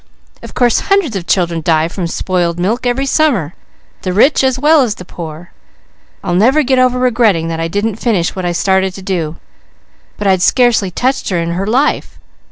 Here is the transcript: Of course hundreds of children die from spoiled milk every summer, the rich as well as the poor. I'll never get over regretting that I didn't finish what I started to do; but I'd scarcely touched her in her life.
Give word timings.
Of 0.41 0.55
course 0.55 0.79
hundreds 0.79 1.15
of 1.15 1.27
children 1.27 1.61
die 1.63 1.87
from 1.87 2.07
spoiled 2.07 2.57
milk 2.57 2.87
every 2.87 3.05
summer, 3.05 3.53
the 4.01 4.11
rich 4.13 4.43
as 4.43 4.57
well 4.57 4.81
as 4.81 4.95
the 4.95 5.05
poor. 5.05 5.51
I'll 6.23 6.33
never 6.33 6.63
get 6.63 6.79
over 6.79 6.97
regretting 6.97 7.49
that 7.49 7.59
I 7.59 7.67
didn't 7.67 7.97
finish 7.97 8.35
what 8.35 8.43
I 8.43 8.51
started 8.51 8.95
to 8.95 9.03
do; 9.03 9.35
but 10.17 10.25
I'd 10.25 10.41
scarcely 10.41 10.89
touched 10.89 11.29
her 11.29 11.37
in 11.39 11.51
her 11.51 11.67
life. 11.67 12.17